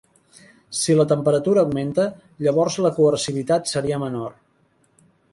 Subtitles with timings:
[0.77, 2.05] Si la temperatura augmenta,
[2.47, 4.33] llavors la coercitivitat seria menor.